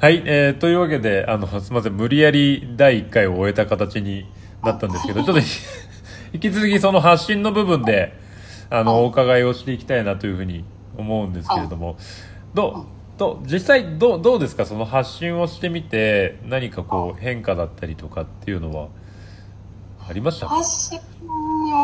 [0.00, 4.26] はい、えー、というわけで、あの、すみません、無理やり第1回を終えた形に
[4.62, 5.42] なったんですけど、ちょっと
[6.32, 8.14] 引き続きその発信の部分で、
[8.70, 10.64] あの、お伺いをしていきたいなというふうに
[10.96, 11.96] 思うんですけれども、
[12.54, 12.74] どう、
[13.18, 14.64] どう実際どうどうですか？
[14.64, 18.86] その発信をしてみて何かこう変化だったりとかっていうのは
[20.08, 20.54] ありましたか？
[20.54, 20.98] 発信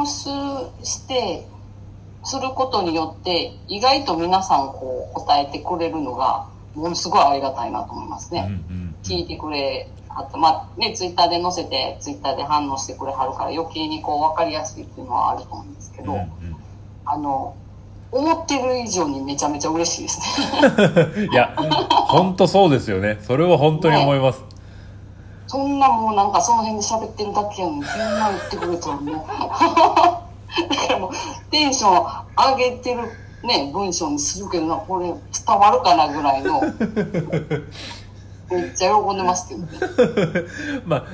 [0.01, 0.31] をす
[0.83, 1.47] して
[2.25, 6.47] することによって意外と皆さんこう答えてくれるのが
[6.77, 8.47] ものすごいありがたいなと思いますね。
[8.71, 16.29] うんうん聞いてくれあとまあねツイッターで載せてツイッターで反応してくれはるから余計にこう分かりやすいっていうのはあると思うんですけど、うんうん。
[17.05, 17.55] あの
[18.11, 20.41] 思ってる以上にめちゃめちゃ嬉しいです
[21.21, 21.29] ね。
[21.31, 23.19] いや本当そうですよね。
[23.23, 24.43] それは本当に思います、
[25.47, 29.15] そんなもうなんかその辺で喋ってるだけやのにそんな言ってくれたらもう。
[30.69, 31.11] だからもう
[31.51, 33.03] テンション上げてる
[33.47, 36.61] ね文章にするけどなこれ伝わるかなぐらいの
[38.51, 39.69] めっちゃ喜んでますけどね。
[40.87, 41.05] まあ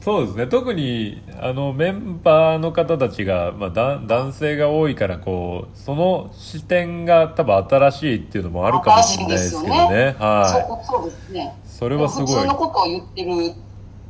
[0.00, 11.54] そうですね特にあのメンバーの方たちが、まあ、だ男性が多いからこうその視点が多分新しいっていうのもあるかもしれないですけどねそはこそうですね。
[11.62, 13.54] いそれはすごい普通のことを言ってる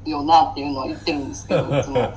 [0.09, 1.95] よなっていうのは言ってるんですけど、いつも。
[1.95, 2.12] めっ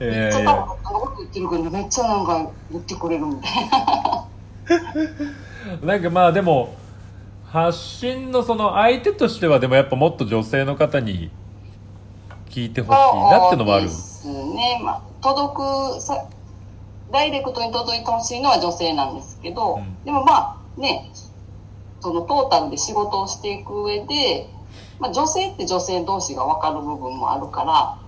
[0.00, 4.28] えちゃ多分普通のこと言ってるけど、めっちゃなんか言ってくれるみたいな。
[4.66, 6.74] ー なんかまあでも
[7.54, 11.30] 発信のその相手としてはでもやっぱもっと女性の方に
[12.50, 12.98] 聞いてほしい
[13.30, 14.80] なっていうのもあるそうですね。
[14.82, 16.26] まあ、届くさ、
[17.12, 21.10] ダイレクトに届いてほしいのは女性なんですけど、うんでもまあね、
[22.00, 24.48] そのトータルで仕事をしていく上で、
[24.98, 27.98] まあ女性って女性同士が分かる部分もあるから、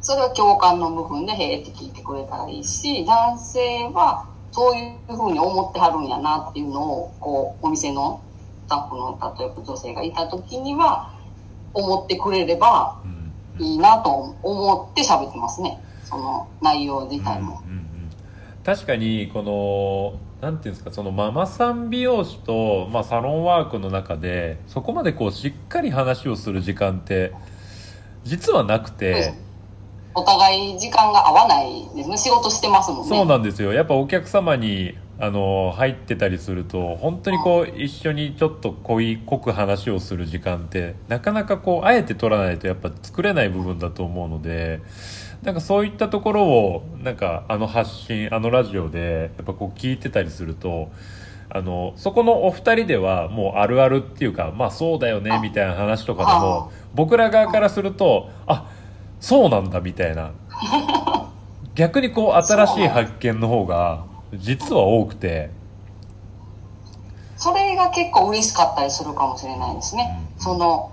[0.00, 8.22] それは共感の部分でへえって聞いてくれたらいいし、男性はそういうふうに思ってはるんやなっていうのを、こう、お店の
[8.66, 11.12] スタッフの、例えば女性がいた時には、
[11.74, 13.22] 思ってくれれば、うん
[13.58, 15.78] いいなと思って喋ってますね。
[16.04, 17.62] その内容自体も。
[17.66, 17.82] うんうんうん
[18.64, 27.32] 確かにこのなんていうんですかそのママさん美容師と、まあ、サロンワークの中でそこまでこうしっかり話をする時間って
[28.24, 29.34] 実はなくて、
[30.14, 32.16] お互い時間が合わないですね。
[32.16, 33.08] 仕事してますもんね。
[33.08, 44.80] そうなんですよやっぱお客様にあの入ってたりすると本当にこう一緒にちょっと濃い濃く話をする時間ってなかなかこうあえて取らないとやっぱ作れない部分だと思うので
[45.42, 50.90] なんかそういったところをなんかあの発信あのラジオでやっぱこう聞いてたりすると
[51.50, 58.71] あのそこのお二人ではもうあるあるっていうかまあそうだよねみたいな話とかでも僕ら側からするとあ
[59.22, 60.32] そうなんだみたいな。
[61.76, 65.50] 逆にこう新しい発見の方が実は多くて。
[67.36, 70.20] それが結構嬉しかったりするかもしれないですね。
[70.38, 70.92] その、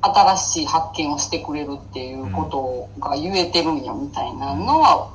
[0.00, 2.44] 新しい発見をしてくれるっていうこ
[2.98, 5.10] とが言えてるんやみたいなのは、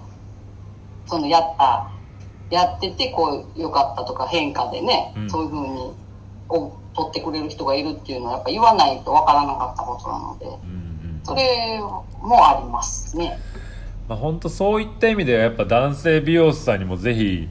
[1.07, 1.91] そのやった、
[2.51, 5.29] やっててこう良かったとか変化でね、うん。
[5.29, 5.93] そういうふうに
[6.47, 10.89] お取ってくれる人がいるっていうのはやっぱ言わないとわからなかったことなので、うんうん
[11.29, 12.03] それも
[12.47, 13.39] ありますね。
[14.07, 17.47] まあ本当そういった意味ではやっぱ男性美容師さんにもぜひ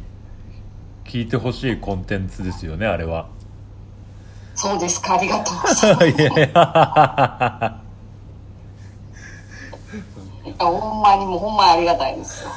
[1.05, 3.29] 聞いてほしいコンテンツですよねあれは。
[4.57, 6.07] そうですか、ありがとうございます。
[6.11, 6.41] いやい
[10.59, 12.51] やほんまにもうほんまにありがたいですよ。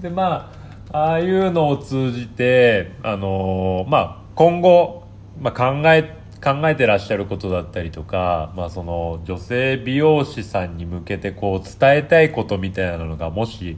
[0.00, 0.50] でま
[0.90, 5.04] あああいうのを通じてあのーまあ今後、
[5.38, 13.76] まあ、考え考えてらっしゃることだったりとか、まあ、その女性美容師さんに向けてこう伝えたいことみたいなのがもし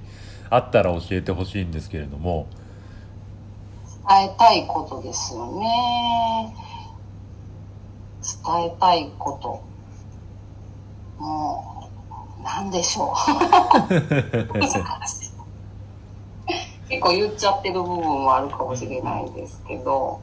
[0.50, 2.48] あったら教えてほしいんですけれども
[4.08, 6.54] 伝えたいことですよね。
[8.22, 8.32] 伝
[8.64, 9.62] えたいこと。
[11.22, 11.90] も
[12.40, 13.16] う、なんでしょう。
[16.88, 20.20] 結構言っちゃってる部分もあるかもしれないですけど、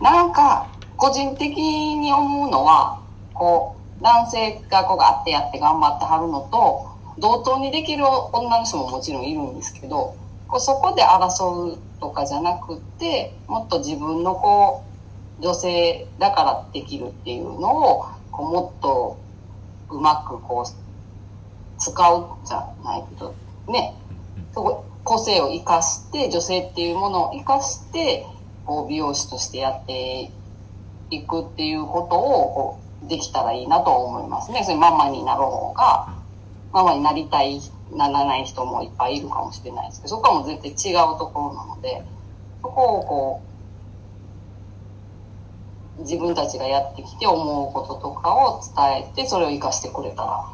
[0.00, 3.00] なんか、個人的に思うのは、
[3.32, 6.86] こう、男性がこうガッてやって頑張ってはるのと、
[7.18, 10.16] 同等にできる女の人ももちろんいるんですけど、
[10.48, 14.84] こうそこで争うとかじゃなくて、もっと自分のこ
[15.40, 19.18] う、女性だからできるっていうのを、こうもっと
[19.90, 23.34] うまくこう、使うじゃないけど、
[23.68, 23.94] ね、
[24.52, 28.26] そ個性を生かして、女性っていうものを生かして、
[28.66, 30.30] こう美容師としてやって
[31.10, 34.64] いくっていうことをこうできたらいいなと思いますね。
[34.64, 36.14] それママになろうが、
[36.72, 37.60] ママになりたい、
[37.92, 42.02] ならない人もいっぱいいるかもしれないですけど、そこはもう絶対違うところなので、
[42.62, 43.42] そこをこ
[45.98, 50.44] う、自分たちがやってきて思うこととかを伝えてそれを生かしてくれたら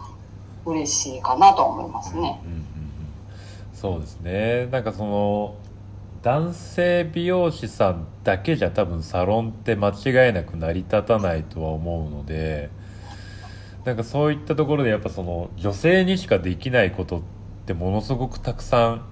[0.67, 2.41] 嬉しいかなと思いますね。
[2.45, 2.67] うんうんうん
[3.73, 5.55] そうですねなんかその
[6.23, 12.69] 男性美容師さんだけじゃ多分サロンって間違いなく成り立たないとは思うので
[13.87, 17.23] なんかそういったところでやっぱその女性にしかできないことっ
[17.65, 19.07] てものすごくたくさん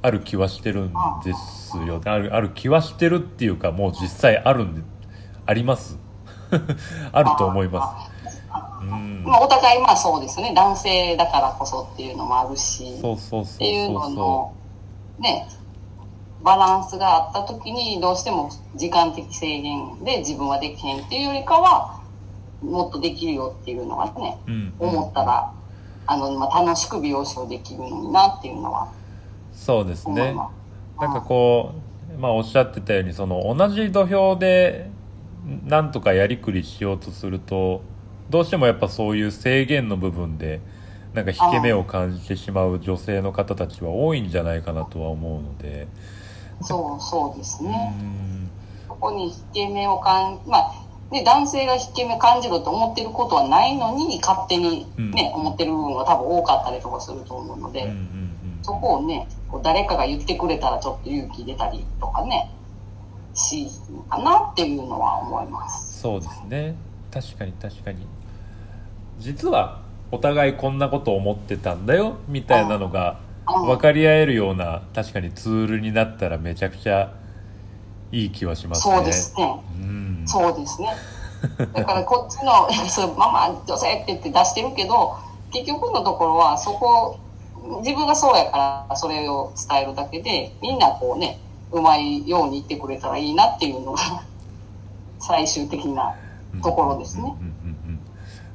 [0.00, 0.92] ある気はしてるん
[1.22, 4.80] ですよあるある気はしてるっていうかもう実際あるんで
[5.44, 5.98] あります？
[7.12, 8.10] あると思います。
[8.82, 9.22] うん。
[9.24, 10.52] まあ、お互いまあそうですね。
[10.54, 12.98] 男性だからこそっていうのもあるし。
[13.00, 14.52] そうそうそうっていうのそうの
[15.20, 15.48] ね
[16.42, 22.00] バランスがあった時にどうしても時間的制限で自分はできへんっていうよりかは
[22.62, 25.52] もっとできるよっていうのはねそう、うん思ったら
[26.06, 28.92] あの、まあ、楽しく美容師をできるのになっていうのは
[29.52, 30.34] そうですね。
[30.98, 31.74] なんかこ
[32.16, 34.90] う、まあ、おっしゃってたようにその同じ土俵で
[35.64, 37.82] なんとかやりくりしようとすると
[38.28, 40.60] どうしてもやっぱそういう制限の部分で
[41.14, 45.88] なんか引け目を感じてしまう女性の方たちは多いんじゃないかなとは思うので
[46.62, 47.94] そうそうですうね。
[47.96, 48.50] ん。
[48.88, 50.72] そこに引け目を感まあ
[51.10, 58.30] ね、男性が引け目感じろと思ってることはないのに勝手にね、思ってる部分が多分多かったりとかすると思うので、うんうんうん
[58.62, 62.50] そこをねこう誰かが言ってくれたらちょっと勇気出たりとかね
[63.32, 63.66] し
[64.10, 66.00] かなっていうのは思います。
[66.00, 66.76] そうですね。
[67.10, 68.06] 確かに確かに。
[69.18, 69.80] 実は
[70.12, 77.12] お互いこんなこと思ってたんだよみたいなのがうん分かり合えるような確かにツールになったらめちゃくちゃ
[78.12, 79.60] いい気はしますねそうですね。
[79.82, 80.88] うんそうですね。
[81.72, 85.16] だからこっちの、 そうママ女性って言って出してるけど、
[85.52, 87.18] 結局のところはそこ、
[87.82, 91.38] 自分がそうやからそれを伝えるだけで、みんなこうね、
[91.72, 94.22] うまいように言ってくれたらいいなっていうのが
[95.18, 96.14] 最終的な
[96.62, 97.22] ところですね。
[97.22, 97.59] うんうんうんうん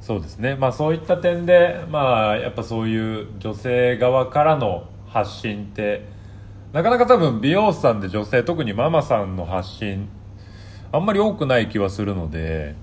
[0.05, 0.55] そうですね。
[0.55, 6.05] まあそういった点でまあやっぱそういう女性側からの発信って
[6.73, 10.07] なかなか多分美容師さんで女性特にママさんの発信
[10.91, 12.75] あんまり多くない気はするので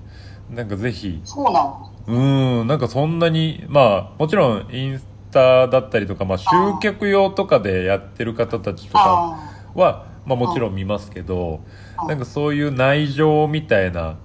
[0.49, 1.93] なんかぜひそうなん。
[2.07, 6.47] うんなんかそんなにまあもちろんインスタだったりとか、まあ、集
[6.81, 11.61] 客用とかでやってる方たちとかあは、まあ、もちろん見ますけど
[12.01, 14.17] うんなんかそういう内情みたいな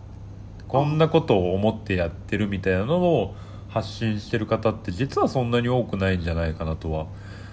[0.68, 3.34] こんなことを思ってやってるみたいなのを
[3.68, 7.06] 発信してる方って実はそんなに多くないんじゃないかなとは。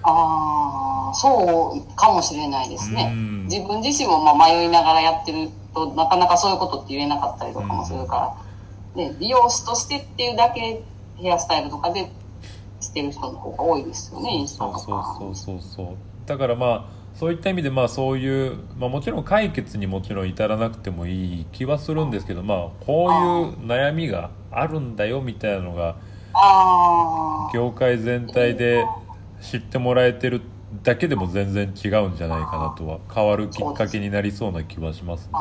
[0.03, 3.11] ああ、そうかもしれないですね。
[3.13, 3.43] うん。
[3.45, 8.35] 自分自身もまあ迷いながらやってるとなかなかそういうことって言えなかったりとかもするか
[8.95, 10.81] ら、ね、美容師としてっていうだけ
[11.17, 12.09] ヘアスタイルとかで
[12.79, 15.87] してる人の方が多いですよねインスタそうとかそうそうそうそう。
[16.25, 25.95] だからまあそういった意味でまあそういう、まあ、もちろん解決にもちろん至らなくてもいい気はするんですけどまあこういう悩みがあるんだよみたいなのが
[27.53, 28.85] 業界全体で
[29.41, 30.41] 知ってもらえてる
[30.83, 35.31] だけでも全然違うんじゃないかなとは変わるきっかけになりそうな気はしますね。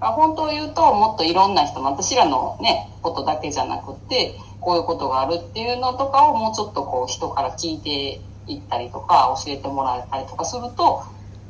[0.00, 11.02] あ本当を言うともっといろんな人私らのねことだけじゃなくてこういうことがあるっていうのとかをもうちょっとこう人から聞いていったりとか教えてもらえたりとかすると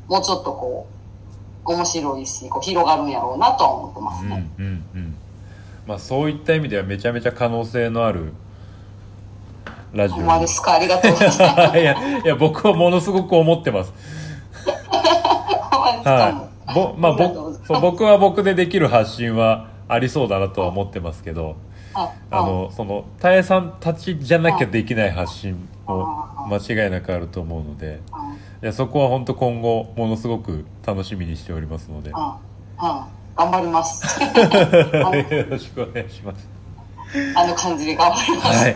[0.07, 0.87] もうちょっとこ
[1.65, 4.49] う面白いしこう広がるんやろうなとは思ってますうんね。
[4.59, 5.15] うんうん。
[5.87, 8.33] まあそういった意味ではめちゃめちゃ可能性のある
[9.93, 10.17] ラジオ。
[10.17, 10.73] ほんまですか？
[10.73, 11.77] ありがとうございます。
[11.79, 13.93] いやいや僕はものすごく思ってます。
[16.05, 16.73] はい。
[16.73, 21.55] ぼまあぼそう僕は僕でできる発信はありそうだなとは思ってますけど
[21.95, 25.59] ああのその多江さんたちじゃなきゃできない発信も
[26.49, 27.99] 間違いなくあると思うので。
[28.61, 32.11] いやそこは本当今後ものすごく楽しみにしておりますので。
[32.11, 34.19] 頑張ります。
[34.21, 34.25] あ
[34.93, 35.49] の。
[35.49, 36.47] ろしくお願いします。
[37.35, 38.63] あの感じで頑張ります。
[38.63, 38.75] はい。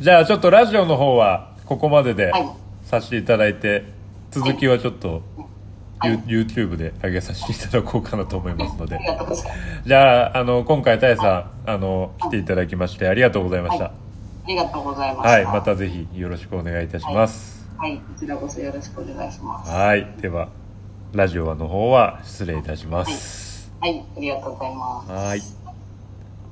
[0.00, 2.48] じゃあちょっとラジオの方はここまでではい。
[2.84, 3.84] させていただいて
[4.30, 5.22] 続きはちょっと
[5.98, 6.22] はい。
[6.26, 8.98] You- YouTube で上げさせていただこうかなと思いますので。
[9.84, 13.86] じゃああの今回たえさんあの来ていただきましてありがとうございました。
[13.86, 13.90] あ
[14.50, 15.28] りがとうございました。
[15.30, 19.70] はいまたぜひよろしくお願いいたしますはい、こちらこそよろしくお願いします。
[19.70, 20.48] はいでは
[21.12, 25.10] ラジオの方は失礼いたしますはい、ありがとうございます。
[25.10, 25.59] はい